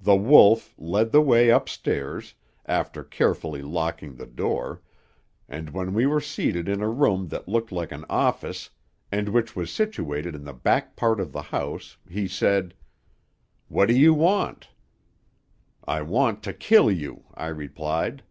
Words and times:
The 0.00 0.16
Wolf 0.16 0.74
led 0.78 1.12
the 1.12 1.20
way 1.22 1.52
up 1.52 1.68
stairs, 1.68 2.34
after 2.66 3.04
carefully 3.04 3.62
locking 3.62 4.16
the 4.16 4.26
door, 4.26 4.82
and 5.48 5.70
when 5.70 5.94
we 5.94 6.06
were 6.06 6.20
seated 6.20 6.68
in 6.68 6.82
a 6.82 6.88
room 6.88 7.28
that 7.28 7.46
looked 7.46 7.70
like 7.70 7.92
an 7.92 8.04
office, 8.10 8.70
and 9.12 9.28
which 9.28 9.54
was 9.54 9.70
situated 9.72 10.34
in 10.34 10.42
the 10.42 10.52
back 10.52 10.96
part 10.96 11.20
of 11.20 11.30
the 11.30 11.42
house, 11.54 11.96
he 12.08 12.26
said, 12.26 12.74
"What 13.68 13.86
do 13.86 13.94
you 13.96 14.12
want?' 14.12 14.70
"'I 15.86 16.02
want 16.02 16.42
to 16.42 16.52
kill 16.52 16.90
you,' 16.90 17.26
I 17.34 17.46
replied. 17.46 18.24